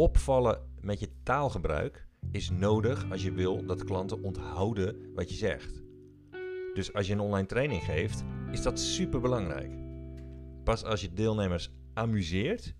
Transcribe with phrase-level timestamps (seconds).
[0.00, 5.82] Opvallen met je taalgebruik is nodig als je wil dat klanten onthouden wat je zegt.
[6.74, 9.72] Dus als je een online training geeft, is dat super belangrijk.
[10.64, 12.74] Pas als je deelnemers amuseert,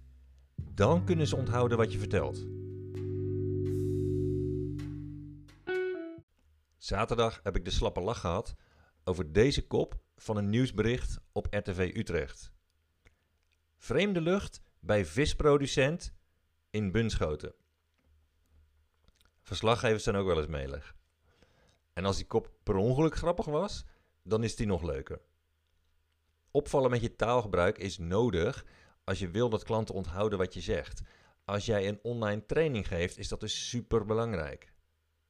[0.74, 2.46] dan kunnen ze onthouden wat je vertelt.
[6.76, 8.54] Zaterdag heb ik de slappe lach gehad
[9.04, 12.52] over deze kop van een nieuwsbericht op RTV Utrecht.
[13.76, 16.18] Vreemde lucht bij visproducent
[16.70, 17.54] in Bunschoten.
[19.42, 20.94] Verslaggevers zijn ook wel eens melig.
[21.92, 23.84] En als die kop per ongeluk grappig was,
[24.22, 25.20] dan is die nog leuker.
[26.50, 28.64] Opvallen met je taalgebruik is nodig
[29.04, 31.02] als je wil dat klanten onthouden wat je zegt.
[31.44, 34.72] Als jij een online training geeft, is dat dus super belangrijk.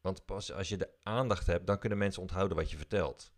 [0.01, 3.33] Want pas als je de aandacht hebt, dan kunnen mensen onthouden wat je vertelt.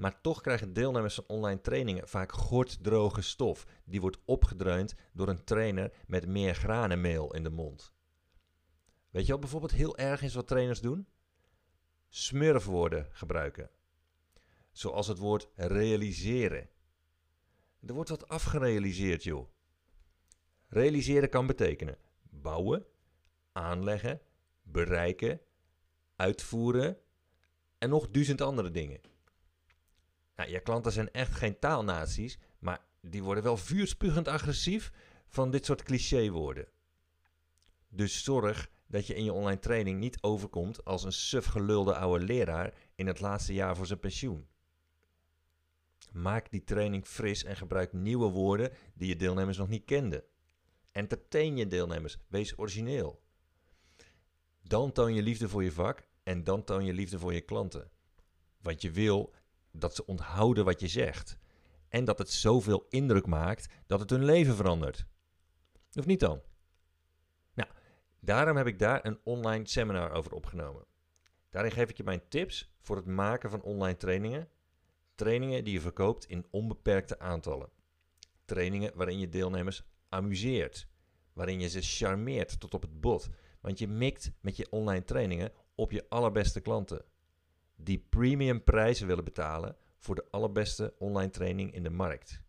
[0.00, 3.66] Maar toch krijgen deelnemers van online trainingen vaak gorddroge stof.
[3.84, 7.92] Die wordt opgedreund door een trainer met meer granenmeel in de mond.
[9.10, 11.08] Weet je wat bijvoorbeeld heel erg is wat trainers doen?
[12.08, 13.70] Smurfwoorden gebruiken.
[14.72, 16.68] Zoals het woord realiseren.
[17.86, 19.48] Er wordt wat afgerealiseerd, joh.
[20.68, 22.86] Realiseren kan betekenen bouwen,
[23.52, 24.20] aanleggen,
[24.62, 25.40] bereiken,
[26.16, 26.98] uitvoeren
[27.78, 29.00] en nog duizend andere dingen.
[30.40, 34.92] Nou, je klanten zijn echt geen taalnaties, maar die worden wel vuurspugend agressief
[35.26, 36.68] van dit soort clichéwoorden.
[37.88, 42.24] Dus zorg dat je in je online training niet overkomt als een suf gelulde oude
[42.24, 44.46] leraar in het laatste jaar voor zijn pensioen.
[46.12, 50.24] Maak die training fris en gebruik nieuwe woorden die je deelnemers nog niet kenden.
[50.92, 53.22] Entertain je deelnemers, wees origineel.
[54.62, 57.90] Dan toon je liefde voor je vak en dan toon je liefde voor je klanten.
[58.60, 59.32] Want je wil
[59.72, 61.38] dat ze onthouden wat je zegt.
[61.88, 65.06] En dat het zoveel indruk maakt dat het hun leven verandert.
[65.92, 66.42] Of niet dan?
[67.54, 67.68] Nou,
[68.20, 70.84] daarom heb ik daar een online seminar over opgenomen.
[71.50, 74.48] Daarin geef ik je mijn tips voor het maken van online trainingen.
[75.14, 77.70] Trainingen die je verkoopt in onbeperkte aantallen.
[78.44, 80.88] Trainingen waarin je deelnemers amuseert.
[81.32, 83.28] Waarin je ze charmeert tot op het bot.
[83.60, 87.04] Want je mikt met je online trainingen op je allerbeste klanten
[87.82, 92.42] die premium prijzen willen betalen voor de allerbeste online training in de markt.